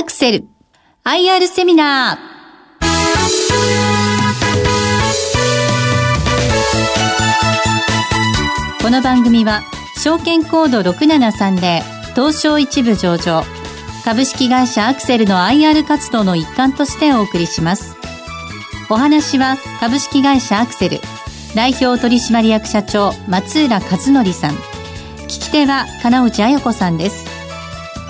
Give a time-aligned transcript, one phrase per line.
[0.00, 0.46] アクセル
[1.04, 8.82] IR セミナー。
[8.82, 9.60] この番組は
[10.02, 11.82] 証券コード6730
[12.14, 13.42] 東証一部上場。
[14.02, 17.94] 株式会社アクセルの IR 活動の一環としてお送りします。
[18.88, 21.00] お話は株式会社アクセル
[21.54, 24.54] 代表取締役社長松浦和則さん。
[25.24, 27.26] 聞き手は金内彩子さんです。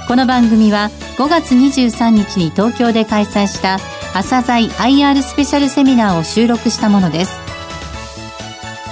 [0.06, 3.78] この番組は5月23日に東京で開催した
[4.14, 7.38] 朝鮮 IR スペシャルセミナーを収録したものです。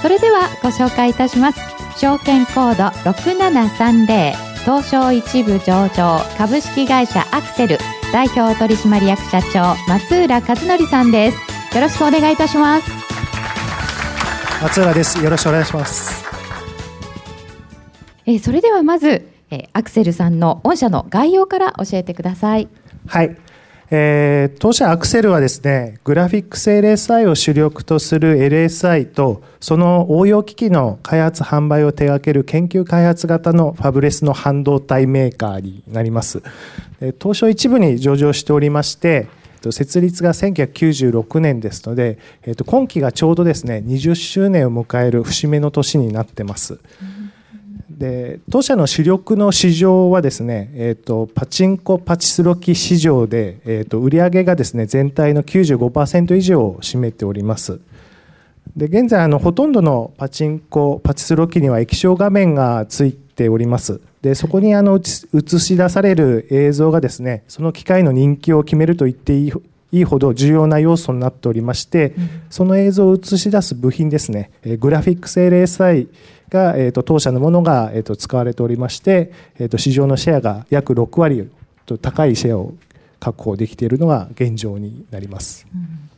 [0.01, 1.59] それではご紹介いたします。
[1.97, 7.77] 証券コード6730東証一部上場株式会社アクセル
[8.13, 11.75] 代表取締役社長松浦和則さんです。
[11.75, 12.89] よろしくお願いいたします。
[14.61, 15.23] 松浦です。
[15.23, 16.25] よろしくお願いします。
[18.25, 22.67] えー、それではまず、えー、アクセルさんの御社の概要から教えてください
[23.07, 23.35] はい
[23.91, 36.43] えー、当社アクセルはですね、グラフィックス LSI を主力とする LSI と、その応用機器の開発販売を手掛ける研究開発型のファブレスの半導体メーカーになります。
[37.19, 39.27] 東証一部に上場しておりまして、
[39.71, 42.19] 設立が1996年ですので、
[42.67, 46.73] 今期がちょうどですね、20周年を迎える節目の年になってます。
[46.73, 46.77] う
[47.15, 47.28] ん
[47.99, 57.81] で当社の主力の市場はですね、えーと、パチンコパチスロ機市場で、えーと、売上がですね全体の95%以上を占めております。
[58.77, 63.99] で現在あのほとんどのパチンコパチスロ機には液晶画面がついております。
[64.21, 69.51] でそこにあの映し出される映像がですねその機械の人気を決めると言っていい
[69.91, 76.07] いいほど重要な要素になっておりまして、うん、その映像を映し出す部品ですね、グラフィックス LSI
[76.49, 81.49] が、えーと、当社のものが、えーと、使われておりまして、えーと、市場のシェアが約6割
[81.85, 82.73] と高いシェアを
[83.19, 85.67] 確保できているのが現状になります。
[85.73, 86.09] うん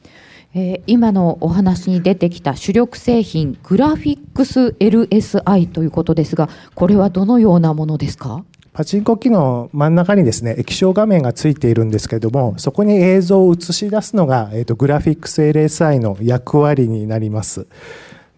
[0.53, 8.43] えー、今のお話に出てきた主力製品グラフィックス LSI ということですがこれはどのようなものですか？
[8.73, 17.67] パチンコ機の真ん中にですね液晶画面がついているんですけれどもそこに映像を映し出すのが、えーとグラフィックス LSI の役割になります。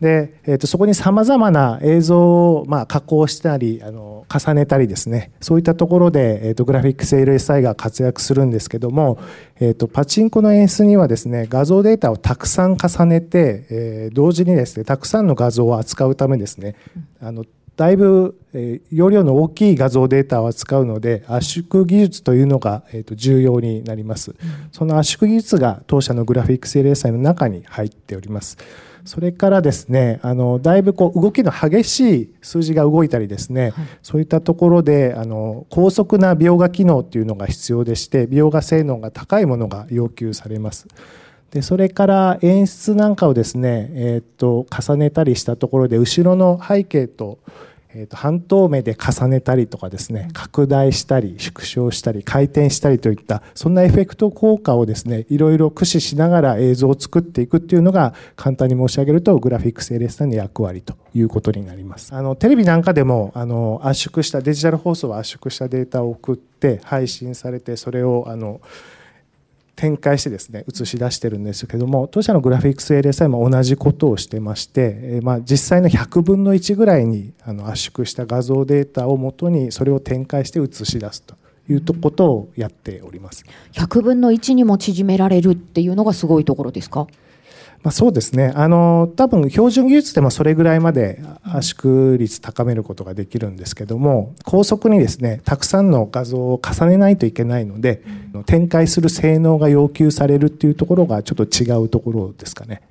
[0.03, 5.31] で、えー、とそこにさまざまな映像を、まあ、加工したりあの重ねたりですね。
[5.39, 9.17] そういったところで、えー、とグラフィックス LSI が活躍するんですけども、
[9.61, 16.75] えー、とパチンコの演出にはですね画像データをたくさん重ねて、えー、同時にですねたくさんの画像を扱うためですね
[17.21, 17.45] あの
[17.77, 24.37] だいぶ、えー、容量の大きい画像データを扱うので圧縮技術というのが、えー、と重要になります、うん、
[24.73, 28.57] その圧縮技術が当社のグラフィックス LSI の中に入っております
[29.05, 40.87] それからですね、あの、だいぶこう動きの激しい数字が動いたりですね、はい、そういったところで、あの、高速な描画機能っていうのが必要でして、描画性能が高いものが要求されます。
[41.51, 47.39] で、それから演出なんかをですね、えっ、と、重ねたりしたところで、後ろの背景と、
[47.95, 62.13] えー、と半透明で重ねたりとかですね拡大したり縮小したり回転したりといったそんなエフェクト効果をですねいろいろ駆使しながら映像を作っていくっていうのが簡単に申し上げるとグラフィックス LS の役割ということになります。
[62.15, 68.61] あのテレビなんかでもあの圧縮したデジタル放送は圧縮したデータを送って配信されてそれをあの
[69.75, 81.35] 展開してですね映し出してるんですけども当社のグラフィックス LSI も同じことをしてまして、えまあ、実際の100分の1ぐらいにあの圧縮した画像データをもとにそれを展開して映し出すと
[81.69, 83.45] いうことをやっております。
[83.71, 87.07] 100分の1にも縮められるっていうのがすごいところですか？
[87.83, 98.01] まあ、そうですねあの多分標準技術でもそれぐらいまで圧縮率高めることができるんですけども高速にですねたくさんの画像を重ねないといけないので
[98.45, 102.81] 展開する性能が要求されるっていうところがちょっと違うところですかね。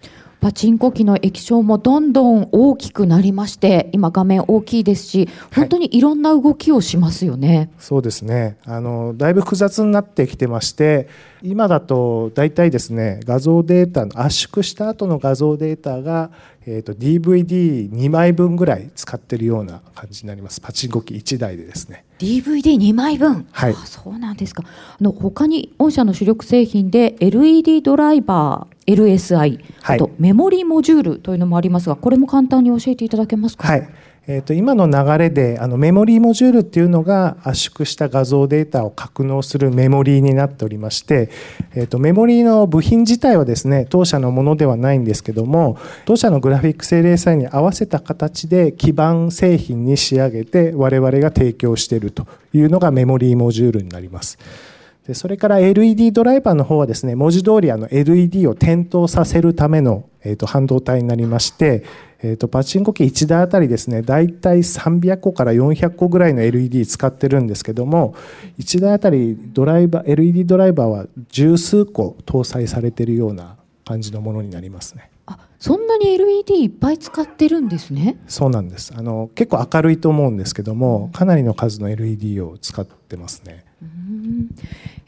[0.43, 8.57] パチンコ機の液晶もどんどん大きくなりまして今画面大きいですし本当にいろんな動きをしますよね、はい、そうですね。
[8.65, 11.09] あのだいぶ複雑になってきてまして
[11.43, 16.33] 今だと大体ですね画像データの圧縮した後の画像データが、
[16.65, 20.61] えーと、DVD2 枚分ぐらい使ってるような感じになります。
[20.61, 22.05] パチンコ機1台でですね。
[22.19, 23.47] DVD2 枚分？
[23.51, 23.75] はい。
[23.85, 24.63] そうなんですか。
[24.65, 33.67] あの他に御社の主力製品で LED ドライバー LSI あとメモリーモジュールというのもありますがこれも簡単に教えていただけますか？
[33.67, 33.89] はい
[34.29, 41.29] えー、と今の流れであのメモリーモジュールっていうのが圧縮した画像データを格納するメモリーになっておりまして、
[41.75, 54.39] えー、とメモリーの部品自体はですね当社のものではないんですけども当社のグラフィック精霊祭に合わせた形で基板製品に仕上げて我々が提供しているというのがメモリーモジュールになります。
[55.07, 61.85] でそれから LED ドライバーの方はですね文字通りあの LED を点灯させるための、えー、と半導体になりまして、
[62.21, 68.15] えー、とパチンコ機1台あたりですね大体300個から400個ぐらいの LED 使ってるんですけども
[68.61, 75.12] 1台あたりドライバー LED ドライバーは十数個搭載されているような感じのものになりますね。
[75.27, 78.19] あそんなに LED いっぱい使ってるんですね。
[78.27, 78.93] そうなんです。
[78.97, 83.65] あの結構明るいと思うんですけども、かなりの数の LED を使ってますね。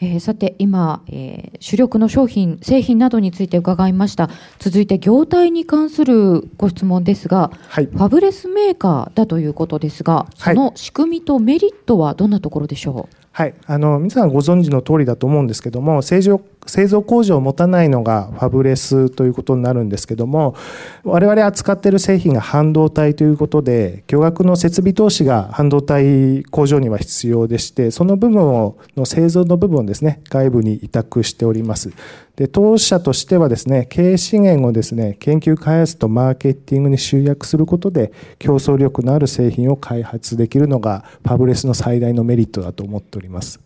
[0.00, 4.31] えー、さて今、えー、主力の商品製品などについて伺いました。
[4.58, 20.56] 続いて業態に関するご質問ですが、はい、ファブレスメーカーだということですがその仕組みとメリットはどんなところでしょう、はい、あの皆さんご存知の通りだと思うんですけども製造製造工場を持たないのがファブレスということになるんですけども
[21.02, 31.93] 我々扱っている製品が半導体ということで巨額の設備投資が半導体工場には必要でしてその部分をの製造の部分をですね外部に委託しております
[32.37, 43.63] で当社としてはですね経営資源をですね研究開発とマーケティングに集約することで競争力のある製品を開発できるのがファブレスの最大のメリットだと思っております。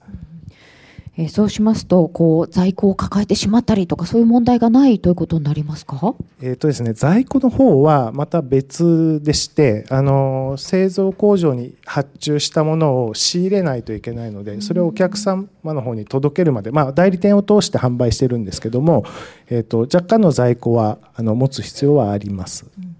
[1.21, 19.05] えー、そうしますとこう在庫を抱えてしまったりとかそういう問題がないということになりますか、えーとですね、在庫の方はまた別でしてあの製造工場に発注したものを仕入れないといけないのでそれをお客様の方に届けるまで、まあ、代理店を通して販売してるんですけども、
[19.49, 22.65] えーと、若干の在庫はあの持つ必要はあります。
[22.79, 22.97] うん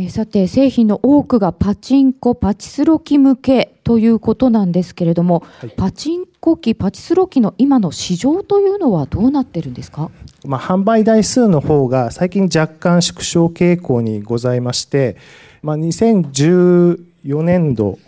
[0.00, 10.12] えさて製品の多くがパチンコパチスロ機向けということなんですけれども、はい、パチンコ機パチスロ機の今の市場というのはどうなってるんですか、
[10.44, 15.16] まあ、販売台数の方が最近若干縮小傾向にございまして、
[15.62, 17.98] まあ、2014年度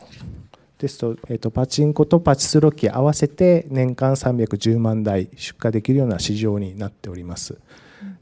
[0.79, 7.59] ですと,、えー、とパチンコとパチスロ機合わせて年間310万台出荷できるような市場になっております。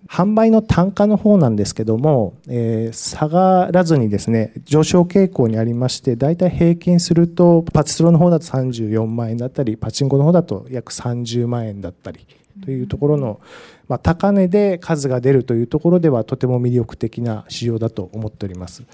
[0.09, 12.27] 販売の単価の方なんですけども、えー、下がらずにですね上昇傾向にありまして大体平均するとパチスロの方だと34万円だったりパチンコの方だと約30万円だったり
[12.65, 13.41] というところの、
[13.87, 18.85] まあ、高値で数が出るというところではとても魅力的な市場だと思っております。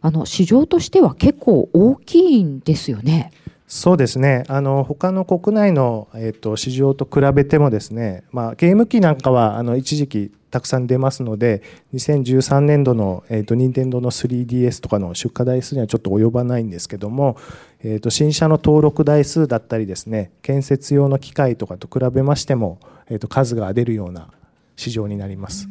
[0.00, 3.32] あの市場としては結構大きいんですよね。
[3.74, 11.60] そうですねあの他の国内の、えーと、市場と比べてもですね、まあ、ゲーム機なんかはあの一時期たくさん出ますので
[11.92, 17.36] 2013年度の、えーと、任天堂の 3DS とかの出荷台数にはちょっと及ばないんですけども、
[17.82, 22.78] えーと、新車の登録台数だったりですね建設用の機械とかと比べましても、
[23.08, 24.30] えー、と数が出るような
[24.76, 25.68] 市場になります。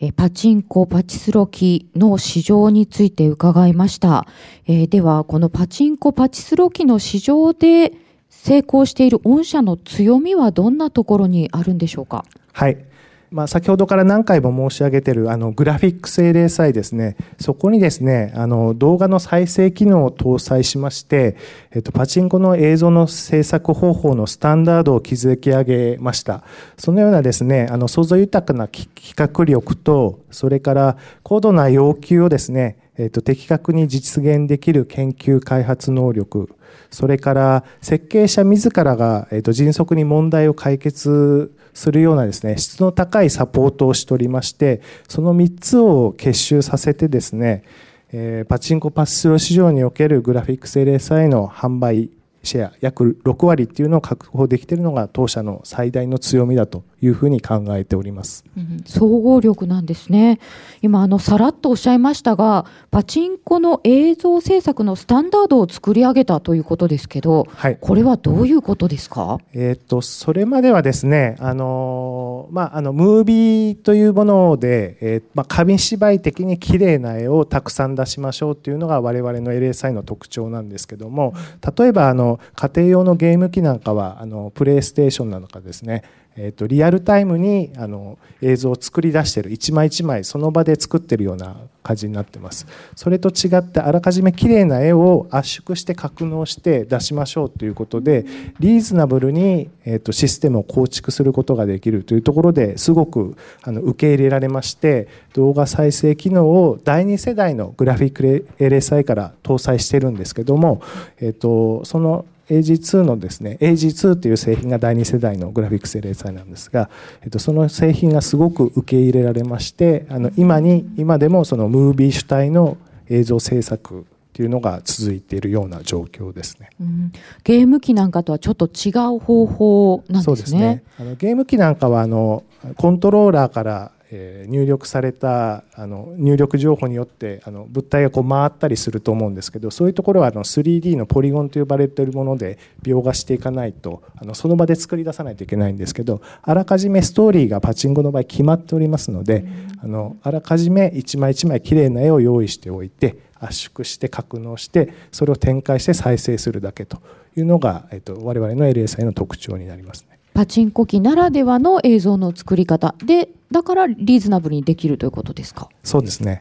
[0.00, 4.26] えパチンコ、パチスロ機の市場について伺いました。
[4.66, 7.92] え、では、このパチンコ、パチスロ機の市場で
[8.28, 12.24] 成功している御社の強みはどんなところにあるんでしょうか？
[12.52, 12.85] はい。
[13.30, 21.36] まあ、先ほどから何回も申し上げているあのグラフィック精霊祭ですね、そこにですね、あの動画の再生機能を搭載しまして、
[21.72, 26.44] えっと、パチンコの映像の制作方法のスタンダードを築き上げました。
[26.78, 36.48] そのようなですね、あの想像豊かな企画力と、それから高度な要求をですね、えっと、的確に実現できる研究開発能力、
[36.90, 47.64] それから設計者自らが、えっと、迅速に問題を解決するようなですね、質の高いサポートをしておりまして、その3つを結集させてですね、
[48.12, 52.08] えー、パチンコパススロ市場におけるグラフィックス LSI の販売
[52.44, 60.38] シェア約6割っていうのを確保できているのが当社の最大の強みだというふうに考えております、うん、総合力なんですね。
[60.82, 81.34] 今あのさらっとおっしゃいましたがパチンコの映像制作のスタンダードを作り上げたということですけど、はい、これはどういうことですか、えー、っとそれまではですねあの、まあ、あのムービーというもので、えーまあ、紙芝居的に綺麗な絵をたくさん出しましょうというのが我々の LSI の特徴なんですけども
[81.76, 86.02] 例えばあの家庭用のゲーム機なんかはあのプレイステーションなのかですね
[86.38, 92.66] えーと、リアルタイムにあの映像を作り出してる一枚一枚その場で作ってるような感じになってます。
[92.94, 98.26] それと違ってあらかじめ綺麗な絵を圧縮して格納して出しましょうということで
[98.60, 110.82] リーズナブルに、えーと、システムを構築することができるというところですごくあの受け入れられまして動画再生機能を第2世代のグラフィック LSI から搭載してるんですけども、
[111.18, 116.90] えーとその AG2 のですね AG2 という製品が第2世代のグラフィックスレーサーなんですが、
[117.22, 122.76] えっと、その製品がすごく受け入れられましてあの今に今でもそのムービー主体の
[123.08, 124.04] 映像制作っ
[124.36, 126.68] っていうのが続いているような状況ですね。
[126.78, 127.12] うん、
[127.42, 130.22] ゲーム機なんかとはちょっと違う方法なんですね。
[130.24, 132.44] そうですねあのゲーム機なんかはあの
[132.76, 149.44] コントローラーからえ、入力されたあの入力情報によってあの物体がこう回ったりすると思うんですけどそういうところはあの 3D のポリゴンと呼ばれているもので描画していかないとあのその場で作り出さないといけないんですけどあらかじめストーリーがパチンコの場合決まっておりますので、
[149.82, 157.02] あのあらかじめ一枚一枚きれいな絵を用意しておいて圧縮して格納してそれを展開して再生するだけと
[157.36, 160.15] いうのが、えっと、我々の LSI の特徴になりますね。
[160.36, 162.94] パチンコ機ならではの映像の作り方。
[163.02, 165.70] でだからリーズナブルにできるということですか？
[165.82, 166.40] そうですね。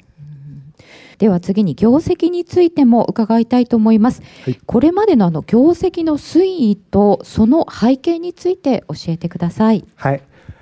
[1.18, 9.86] では次に業績についても伺いたいと思います、はい、これまでのあの業績の推移とその背景について教えてください。
[9.96, 10.22] はい。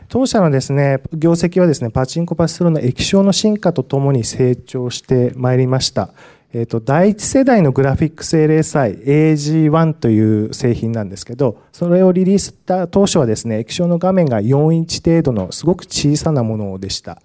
[0.09, 6.13] 当社のですね業績はですねパチンコパチスローの液晶の進化とともに成長してまいりました
[6.53, 17.19] えっ、ー、と、第一世代のグラフィックス LSI AG1 という製品なんですけど、それをリリースした当初はですね、液晶の画面が4インチ程度のすごく小さなものでした。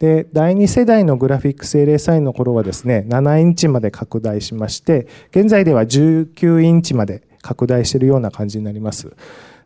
[0.00, 9.12] で、第二世代のグラフィックス LSI の頃はですね、7インチまで拡大しまして、現在では19インチまで拡大しているような感じになります。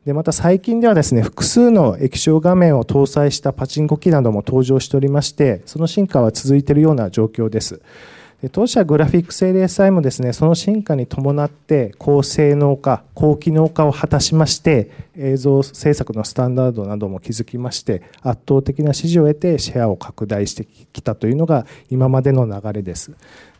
[0.04, 7.80] で、また最近ではですね、複数の液晶画面を搭載したパチンコ機なども登場しておりまして、その進化は続いているような状況です。
[8.50, 23.12] 当社グラフィックス LSI もですねその進化に伴って高性能化高機能化を果たしまして映像制作のスタンダードなども築きまして圧倒的な支持を得てシェアを拡大してきたというのが今までの流れです。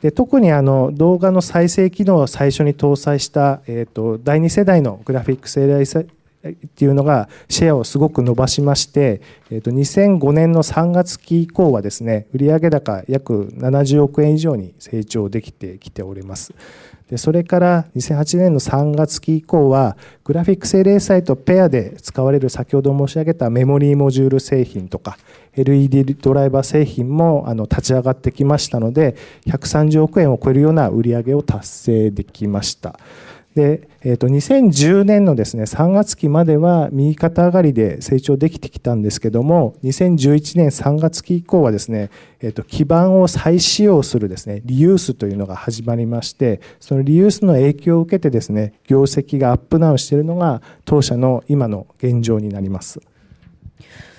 [0.02, 6.06] で特にあの動画の再生機能を最初に搭載した、えーと、第2世代のグラフィックス LSI
[6.50, 16.54] っていうのがシェアをすごく伸ばしまして、えー、と2005年の3月期以降はですね売上高約70億円以上に成長できてきております。
[17.08, 25.16] でそれから2008年の3月期以降はグラフィックス LA サイトペアで使われる先ほど申し上げたメモリーモジュール製品とか
[25.54, 29.14] LED ドライバー製品もあの立ち上がってきましたので
[29.46, 32.98] 130億円を超えるような売り上げを達成できました。
[33.56, 42.10] で、えー、と2010年のですね3月期までは右肩上がりで成長できてきたんですけども2011年3月期以降はですね、
[42.40, 53.00] えー、と基盤を再使用するですねリユースというのが始まりましてそのリユースの影響を受けてですね業績がアップダウンしているのが当社の今の現状になります。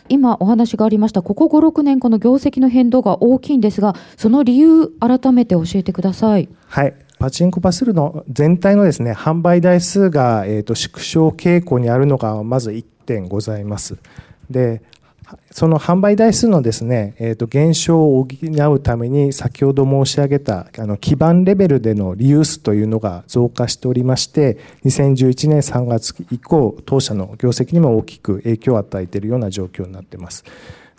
[0.09, 6.49] 今お話がありましたここ56年この業績の変動が大きいんですがその理由改めて教えてください。
[6.65, 13.97] はいパチンコパスルの全体のですね、販売台数が、えーと、縮小傾向にあるのがまず1点ございます。
[14.49, 14.81] で、
[15.51, 30.45] その販売台数のですね、えー、と減少を補うために先ほど申し上げたあの基盤レベルでのリユースというのが増加しておりまして2011年3月以降当社の業績にも大きく影響を与えているような状況になっています。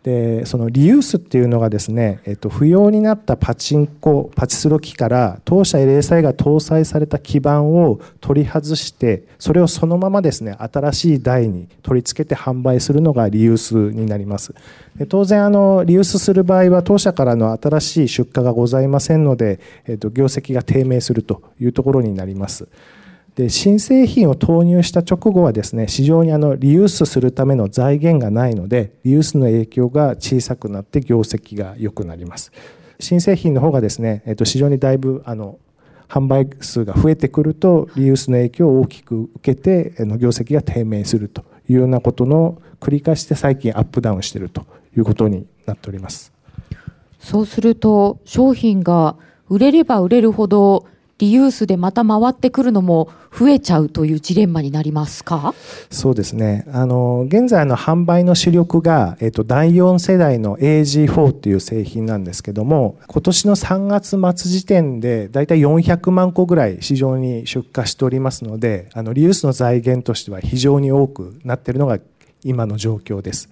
[0.02, 14.54] でそのリユースっていうのがですね、えっと、不要になったパチンコパチスロ機から当社 LSI が搭載された基板を取り外してそれをそのままですね新しい台に取り付けて販売するのがリユースになります。
[14.96, 22.68] で当然あのリユースする場合は当社からの新しい出荷がございませんので、えっと、業績が低迷するというところになります。
[23.38, 32.50] で新製品を投入した直後はですね市場にあのリユースするための財源がないのでリユースの影響が小さくなって業績が良くなります。
[32.98, 35.60] 新製品の方がですね、えっと、市場にだいぶあの
[36.08, 44.66] 販売数が増えてくるとリユースの影響を大きく受けて業績が低迷するというようなことの繰り返して最近アップダウンしていると
[44.96, 46.32] いうことになっております。
[47.20, 49.14] そうすると商品が
[49.48, 50.86] 売れれば売れるほど
[51.18, 55.52] リユースでまた回ってくるのも増えちゃうというジレンマになりますか？
[55.90, 56.64] そうですね。
[56.72, 71.98] あの、現在の販売の主力が、えっと、第4世代の AG4 っていう製品なんですけども、今年の3月末時点でだいたい400万個ぐらい市場に出荷しておりますので、あの、リユースの財源としては非常に多くなっているのが
[72.44, 73.48] 今の状況です。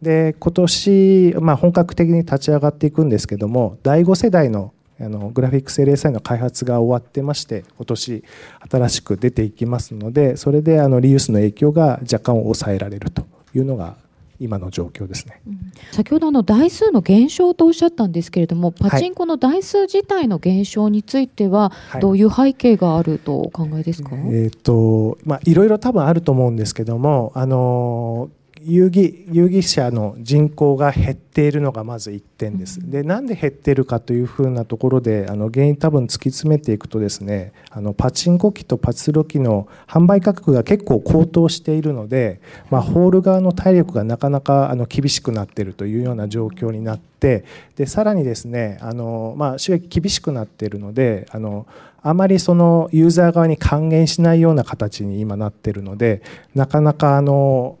[0.00, 8.24] で、今年、まあ、本格的に立ち上がっていくんですけども、第5世代のあのグラフィックス LSI の開発が終わってまして今年
[8.70, 13.96] 新しく出ていきますのでそれであのリユースの影響が若干抑えられるというのが
[14.40, 28.30] 今の状況ですね、うん、先ほどあの台数の減少とおっしゃったんですけれどもパチンコの台数自体の減少についてはどういう背景があるとお考えですか、はい、えーとまあ、いろいろ多分あると思うんですけどもあの
[28.62, 32.90] 遊戯遊戯者の人口が減っているのがまず1点です。
[32.90, 42.40] でなんで減っているかというふうなところであの原因多分突き詰めていくとですねあのパチンコ機とパチロ機の販売価格が結構高騰しているので、
[42.70, 47.44] まあ、ホール側の体力がなかなかあの厳しくなっているというような状況になって
[47.76, 51.66] でさらにですねあの、まあ、収益厳しくなっているのであの
[52.02, 56.22] あまりそのユーザー側に還元しないような形に今なっているので
[56.54, 57.78] なかなかあの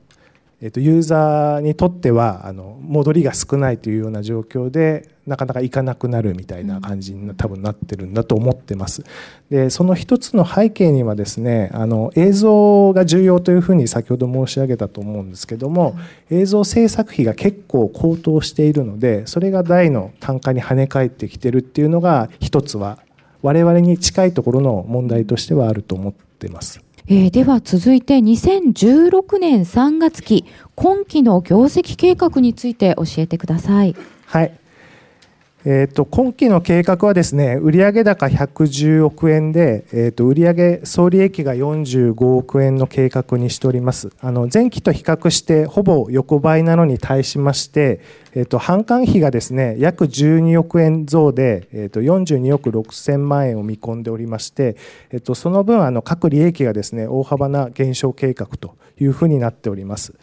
[0.62, 9.04] えー、とユーザーにとってはあの戻りが少ないというような状況でなかなか行かなくなるみたいな感じに多分なってるんだと思ってます。
[9.48, 15.96] でその一つの背景にはですねあの映像が重要というふうに先ほど申し上げたと思うんですけども
[16.30, 22.98] 映像制作費が結構高騰しているのでそれが大の単価に跳ね返ってきてるっていうのが一つは
[23.42, 26.82] 我々に近いところの問題としてはあると思ってます。
[27.06, 33.96] えー、では続いて2016年3月期今期の業績計画について教えてください。
[34.26, 34.60] はい
[35.66, 48.00] えーと、今期の計画はですね売上高110億円で、えーと、売上総利益が45億円の計画にしておりますあの前期と比較してほぼ横ばいなのに対しまして、
[48.32, 54.76] えーと、販管費がですね約12億円増で、えー、と42億6000万円を見込んでおりまして、
[55.10, 60.14] えー、とその分あの各利益がですね大幅な減少計画というふうになっております。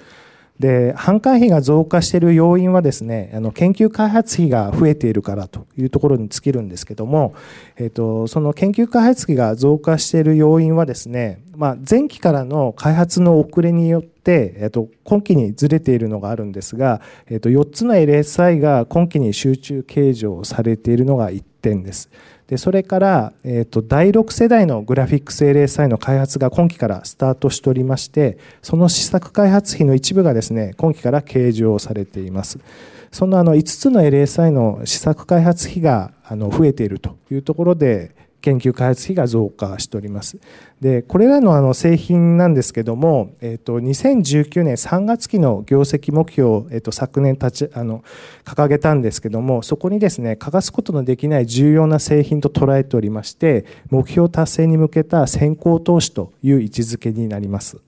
[0.59, 7.35] で販管費が増加している要因はですねあの研究開発費が増えているからというところに尽きるんですけども、
[7.75, 22.09] えーと、その研究開発費が増加している要因はですね、まあ、前期からの開発の遅れによって、えーと、今期にずれているのがあるんですが、えーと、と4つの LSI が今期に集中計上されているのが1点です。
[22.47, 32.59] でそれから、えーと、第6世代のグラフィックス LSI の開発が今期からスタートしておりましてその試作開発費の一部がですね今期から計上されています。
[33.11, 40.37] そのあの5つの LSI の試作開発費があの増えているというところで研究開発費が増加しております。
[40.81, 48.03] でこれらのあの製品なんですけども、えっ、と2019年3月期の業績目標を、えっ、と昨年立ちあの
[48.45, 57.86] 掲げたんですけどもそこにですね欠かすことのできない重要な製品と捉えておりまして目標達成に向けた先行投資という位置づけになります。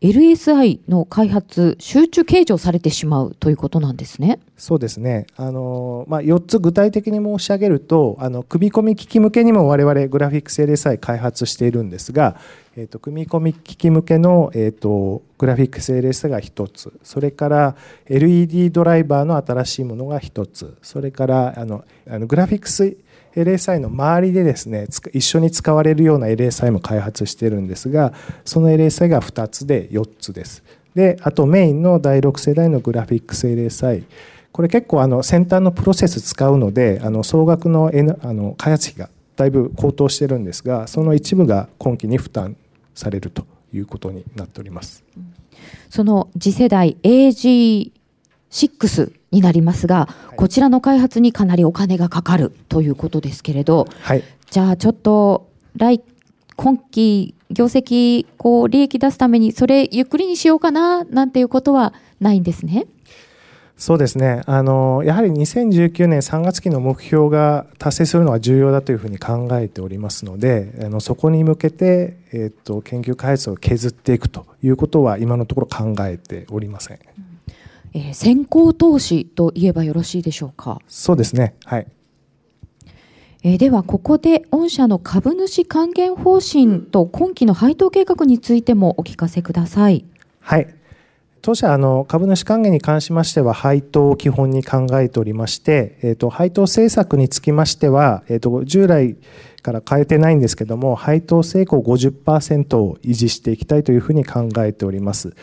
[0.00, 4.38] LSI の開発、集中計上されてしまうということなんですね。
[4.56, 5.26] そうですね。
[5.36, 12.36] あの、まあ、4つ具体的に申し上げると、あの、組み込み機器向けにも我々グラフィックス LSI 開発しているんですが、
[12.76, 22.96] えっ、ー、と、組み込み機器向けの、えっ、ー、と、グラフィックス LSI が1つ、それから LED ドライバーの新しいものが1つ、それから、あの、あのグラフィックス
[23.34, 28.12] LSI の周りでですね一緒に使われるような LSI も開発しているんですが
[28.44, 30.62] その LSI が2つで4つです。
[30.94, 34.04] であとメインの第6世代のグラフィックス LSI
[34.52, 42.56] これ結構あの先端のプロセス使うのであの総額の,、N、あの開発費がだいぶ高騰してるんですがその一部が今期に負担
[42.94, 45.04] されるということになっております。
[45.90, 56.02] その次世代 AG6 になりますが、はい、こちらの開発にかなりお金がかかるということですけれど、はい、じゃあちょっと来
[56.56, 62.86] 今期業績こう利益出すためにそれゆっくりにしようかななんていうことはないんですね？
[63.76, 76.98] そうですねあのやはり2019年3月期の目標が達成するのが重要だというふうに考えておりますのであのそこに向けて、えーと、と研究開発を削っていくということは今のところ考えておりません。
[77.18, 77.27] うん
[77.94, 80.80] えー、先行投資と言えばよろしいでしょうか？
[80.88, 81.54] そうですね。
[81.64, 81.86] はい。
[83.44, 90.04] えー、ではここで御社の株主還元方針と今期の配当計画についてもお聞かせください。
[90.40, 90.74] はい。
[91.40, 99.16] 当社あの株主還元に関しましては配当を基本に考えておりまして、えーと、配当政策につきましては、えーと従来
[99.62, 105.34] から変えてないんですけども配当成功50%を維持していきたいというふうに考えております。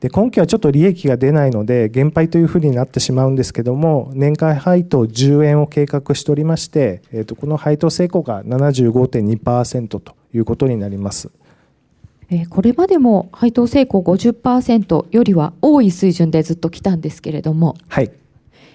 [0.00, 11.30] で今期はちょっと利益が出ないので減配というふうになってしまうんですけども年間配当10円を計画しておりまして、えー、とこの配当成功が75.2%ということになります。
[12.30, 17.74] えこれまでも配当成功50%よりは多い水準でずっと来たんですけれども。
[17.88, 18.12] はい。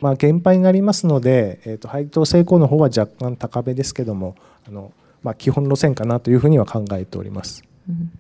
[0.01, 4.35] まあ、減配になりますので、えー、と配当成功の方は若干高めですけども、
[4.67, 7.63] あのまあ、基本路線かなというふうには考えております。
[7.89, 8.11] うん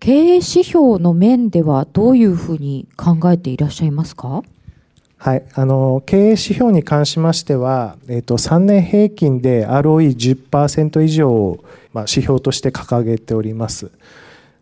[0.00, 4.42] 経営指標の面ではどういうふうに考えていらっしゃいますか？
[5.18, 13.84] はい、あの経営指標に関しましては、えーと、3年平均で ROE10% 以上を、まあ、指標として掲げております。
[13.84, 13.90] で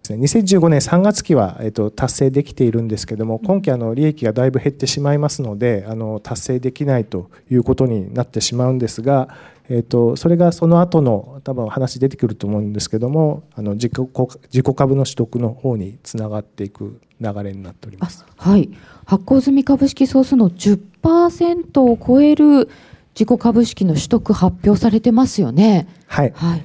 [0.03, 9.29] すね、2015年3月期は、えっと、達成できているんですけども、今期あの利益がだいぶ減ってしまいますので、あの達成できないということになってしまうんですが、
[9.71, 18.25] えっと、それがその後の多分話出てくると思うんですけども、あの自己自己株の取得の方につながっていく流れになっております。
[18.37, 18.71] はい、
[19.05, 22.71] 発行済み株式総数の10%を超える
[23.15, 25.87] 自己株式の取得発表されてますよね。
[26.07, 26.33] はい。
[26.35, 26.65] はい、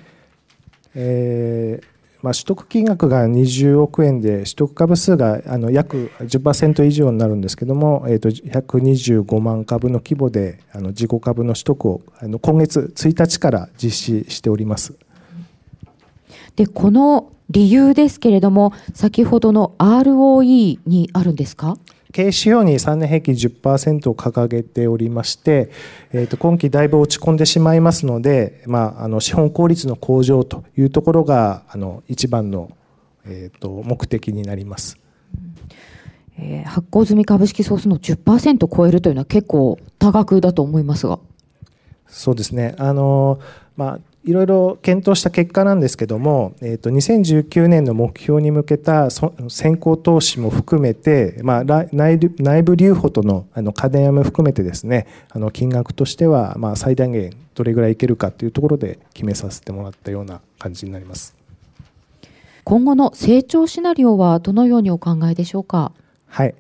[0.95, 1.92] えー
[2.23, 14.93] まあ、取得金額が20億円で、取得株数があの約10%以上になるんですけども、えー、と125万株の規模であの自己株の取得をあの今月1日から実施しております。
[16.55, 21.77] でこの理由ですけれども、先ほどの ROE にあるんですか？
[22.13, 25.71] 経営指標に3年平均10%を掲げておりまして、
[26.11, 32.69] えー、と今期だいぶ落ち込んでしまいますので、まあ、あの資本効率の向上というところがあの一番の、
[33.25, 34.99] えー、と目的になります。
[36.37, 41.19] えー、発行済み株式総数の10%超えるというのは結構多額だと思いますが。
[42.07, 42.75] そうですね。
[42.77, 43.39] あの、
[43.75, 61.35] まあ、いろいろ検討した結果なんですけども、えー、と2019年の目標に向けた先行投資も含めて、まあ、内部留保とのあの家電も含めてですねあの金額としてはまあ最大限どれぐらいいけるかというところで決めさせてもらったような感じになります
[62.63, 65.91] 今後の成長シナリオはどのようにお考えでしょうか？
[66.27, 66.55] はい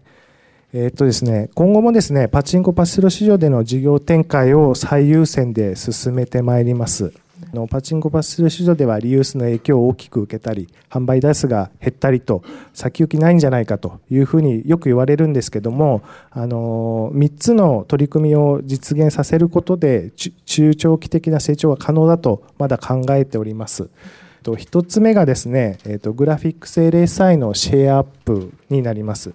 [0.73, 7.13] えー、っとですね、今後もですねパチンコパチスロ市場での事業展開を最優先で進めてまいります。
[7.53, 16.01] のパチンコパス市場ではリユースの影響を大きく受けたり販売台数が減ったりと先行きないんじゃないかというふうによく言われるんですけども
[16.31, 20.11] あの3つの取り組みを実現させることで
[20.45, 23.89] 中長期的な成長が可能だとまだ考えております。
[24.43, 29.33] 1つ目がですね、えー、とグラフィックス LSI のシェアアップになります。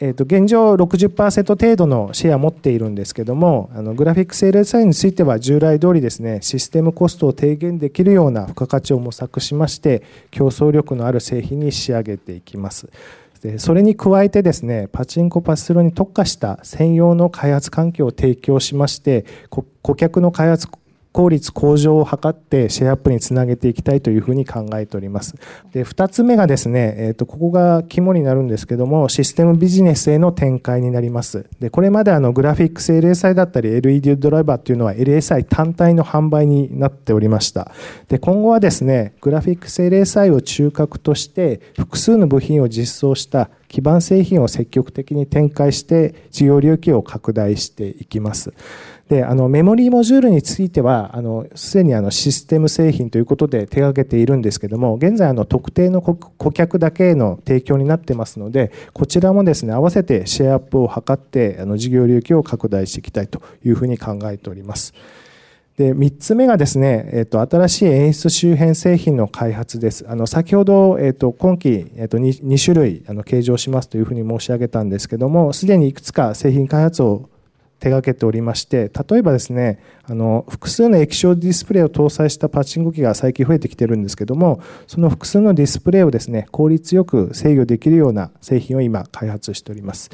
[0.00, 12.88] えー、と現状60%程度のシェアを持っているんですけどもあのグラフィックス LSI については従来通りですねシステムコストを低減できるような付加価値を模索しまして競争力のある製品に仕上げていきます。
[13.42, 19.26] でそれに加えてですねパチンコパチスロに特化した専用の開発環境を提供しまして
[19.82, 20.66] 顧客の開発
[21.12, 25.34] 効率向上を図ってシェアアップにつなげていきたいというふうに考えております。
[25.72, 31.46] で、二つ目がですね、えっ、ー、と、ここが肝になるんですけども、システムビジネスへの展開になります。
[31.60, 37.72] で、これまであの、グラフィックス LSI だったり LED ドライバーっていうのは LSI 単体の販売になっておりました。
[38.08, 48.52] で、今後はですね、グラフィックス LSI を中核として複数の部品を実装した基盤製品を積極的に展開して事業領域を拡大していきます。
[49.08, 64.92] で、あの、メモリーモジュールについては、あの、すでにあの、システム製品ということで手掛けているんですけども、現在あの、特定の顧客だけの提供になってますので、こちらもですね、合わせてシェアアップを図って、あの、事業領域を拡大していきたいというふうに考えております。
[65.78, 70.04] で、3つ目がですね、えっ、と、新しい演出周辺製品の開発です。
[70.06, 77.30] あの、先ほど、えっ、と、今期、えっ、と2、2種類、あの、計上しますというふうに申し上げたんですけども、すでにいくつか製品開発を
[77.78, 90.10] 手掛けておりまして例えばですねあの複数の液晶ディスプレイを搭載したパチンコ機が最近増えてきてるんですけどもその複数のディスプレイをですね効率よく制御できるような製品を今開発しております。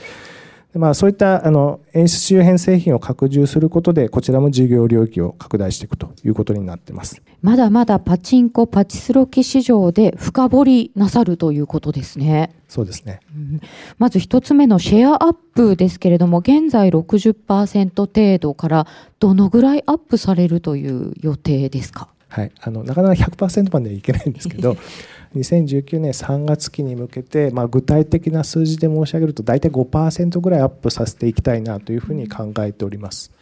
[0.75, 7.23] まあ、そういったあの演出周辺製品を拡充することでこちらも事業領域を拡大していくということになっています。
[7.43, 12.55] まだまだパチンコパチスロ機市場で深掘りなさるということですね。
[12.69, 13.61] そうですね、うん、
[13.99, 18.87] まず一つ目のシェアアップですけれども現在60%程度から
[19.21, 22.09] どのぐらいアップされるという予定ですか？
[22.29, 24.77] はい、あのなかなか100%まではいけないんですけど
[25.35, 33.33] 2019年3月期に向けて、まあ、具体的な数字で申し上げると大体5%ぐらいアップさせていきたいなというふうに考えております。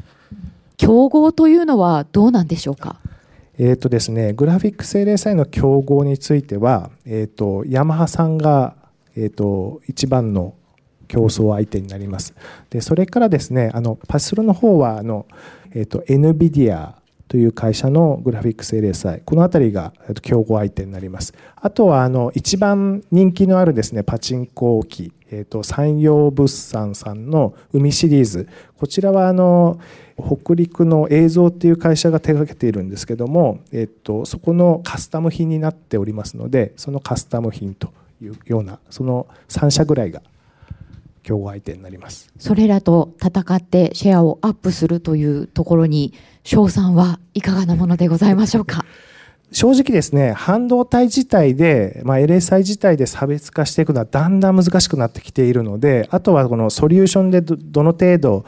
[0.77, 2.97] 競合というのはどうなんでしょうか？
[3.59, 8.75] えーとですね、グラフィック精霊祭の競合については、えーと、ヤマハさんが、
[9.15, 10.55] えーと、一番の
[11.07, 12.35] 競争相手になります。
[12.71, 15.27] でそれからですねあのパスロの方はあの、
[15.73, 16.95] えーと、と NVIDIA
[17.33, 21.33] という会社のグラフィックス LSI、この辺りが競合相手になります。
[21.57, 28.49] あとは、あの、一番人気のあるですね、パチンコ機、えっ、ー、と、山陽物産さんの海シリーズ。
[28.77, 29.81] こちらは、あの、
[30.19, 40.21] 北陸の映像っていう会社が手掛けているんですけども、えっ、ー、と、そこのカスタム品になっておりますので、そのカスタム品というような、その3社ぐらいが
[41.23, 42.31] 競合相手になります。
[42.39, 46.13] それらと戦ってシェアをアップするというところに
[46.45, 48.85] 賞賛はいかがなものでございましょうか？
[49.53, 58.47] 正直ですね、半導体自体で、まあ、LSI 自体で差別化していくのはだんだん難しくなってきているので、あとはこのソリューションでどの程度、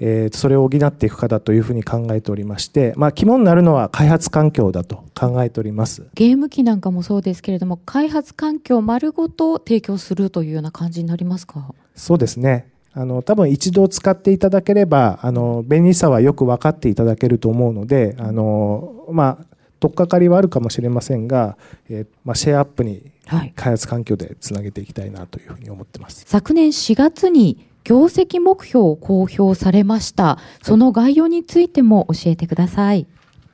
[0.00, 6.06] えー、それを補っていくかだというふうに考えておりまして、まあ、肝になるのは開発環境だと考えております。
[6.14, 11.72] ゲーム機なんかもそうですけれども開発環境丸ごと提供するというような感じになりますか？
[11.94, 12.68] そうですね。
[12.96, 19.46] あの多分一度使っていただければあの便利さはよく分かっていただけると思うのであの、まあ、
[19.80, 30.38] 取っかかりはあるかもしれませんが、えーまあ、シェアアップに開発環境でつなげていきたいなというふうに思ってます、はい、昨年4月に業績目標を公表されました。
[30.62, 33.06] その概要についても教えてください。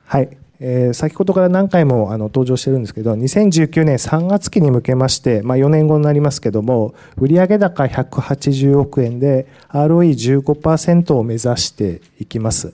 [0.05, 0.37] はい。
[0.63, 12.73] えー、先ほどから何回もあの登場してるんですけど、2019年3月期に向けまして、まあ、4年後になりますけども、売上高180億円で ROE15% を目指していきます。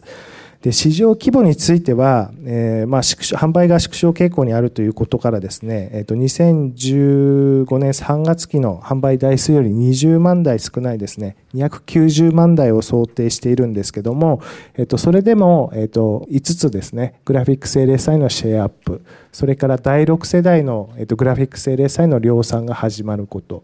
[0.61, 14.41] で市場規模については、えーまあ、販売が縮小傾向にあるということからですね、えー、と2015年3月期の販売台数より20万台少ないですね290万台を想定しているんですけども、
[14.75, 23.63] えー、とそれでも、えー、と5つですねグラフィックス LSI のシェアアップそれから第6世代の、えー、とグラフィックス LSI の量産が始まること。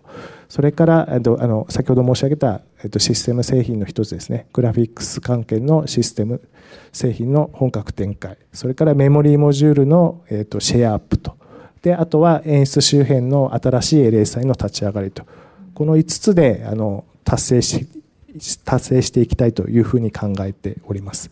[0.54, 6.48] それから、えー、とあの先ほど申し上げた、えー、とシステム製品の一つですねグラフィックス関係のシステム
[6.92, 11.36] 製品の本格展開それからメモリーモジュールの、えーと、シェアアップと
[11.82, 15.26] であとは演出周辺の新しい LSI の立ち上がりと
[15.74, 17.88] この5つであの達成し
[18.64, 21.32] 達成していきたいというふうに考えております。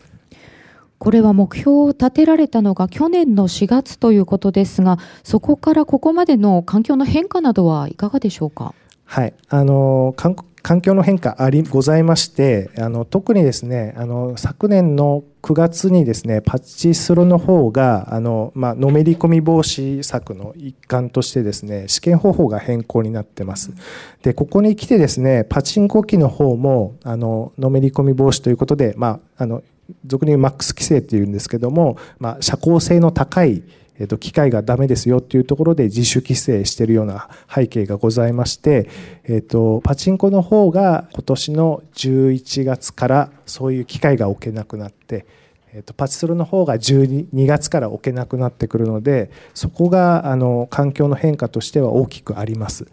[0.98, 8.72] これは目標を立てられたのが去年の4月ということですが、そこからここまでの環境の変化などはいかがでしょうか？
[9.12, 23.74] はい、あの環境の変化ありございましてあの特にですねあの昨年の9月にですねパッチスロの方があの、まあのめり込み防止策の一環としてですね試験方法が変更になってます。
[24.22, 29.62] でここに来てですねパチンコ機の方もあののめり込み防止ということで、まあ、あの
[30.06, 33.62] 俗に言うマックス規制っていうんですけども、まあ、社交性の高い
[34.02, 38.88] えっと、機械がダメですよっていうところで自主規制してるような背景がございまして、
[39.22, 45.24] えっと、パチンコの方が今年の11月からそういう機械が置けなくなって、
[45.72, 52.88] えっと、パチスロの方が12月から置けなくなってくるのでそこがあの環境の変化としては大きくあります。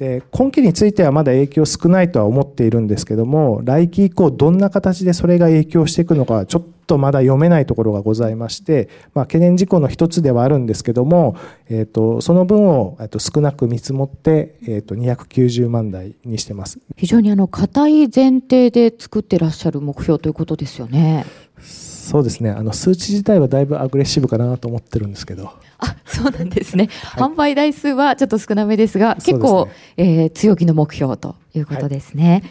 [0.00, 11.36] で今期についてはまだ影響少ないとは思っているんですけども来期以降どんな形でそれが影響していくのかちょっとまだ読めないところがございまして、まあ、懸念事項の一つではあるんですけども、
[11.68, 16.78] えーと、その分を、えー、と少なく見積もって、えーと、290万台にしてます。
[16.96, 21.26] 非常にあの固い前提で作ってらっしゃる目標ということですよね。
[21.60, 22.50] そうですね。
[22.50, 32.42] あの数値自体はだいぶアグレッシブかなと思ってるんですけどあそうなんですね、はい、販売台数はちょっと少なめですが結構、ねえー、強気の目標ということですね、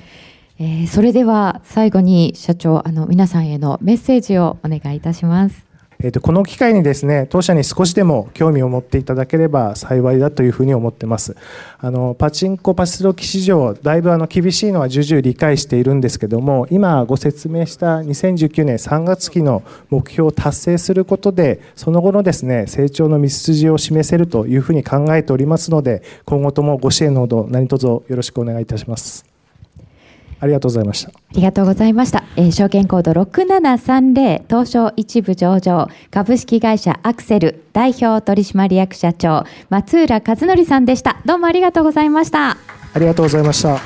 [0.58, 5.69] はい、えー、それでは最後に社長あの皆さんへのメッセージをお願いいたします
[6.02, 11.36] えー、とこの機会にですね当社に少しでも興味を持っていただければ幸いだというふうに思ってます。
[11.78, 29.29] あのパチンコパチスロ機市場だいぶあの厳しいのは重々理解しているんですけども今ご説明した2019年3月期の目標を達成することでその後のですね成長の道筋を示せるというふうに考えておりますので今後ともご支援のほど何卒よろしくお願いいたします。
[30.40, 31.10] ありがとうございました。
[31.10, 32.24] ありがとうございました。
[32.36, 41.18] えー、証券コード6730東証一部上場株式会社アクセル代表取締役社長松浦和則さんでした。
[41.26, 42.58] どうもありがとうございました。
[42.94, 43.80] ありがとうございました。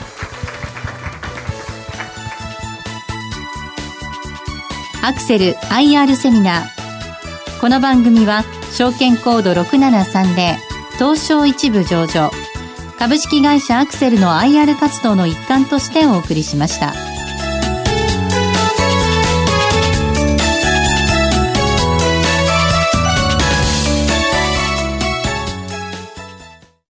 [5.06, 6.84] アクセル IR セミナー。
[7.60, 10.58] この番組は証券コード6730
[10.98, 12.30] 東証一部上場
[13.04, 17.13] 株式会社アクセルの IR 活動の一環としてお送りしました。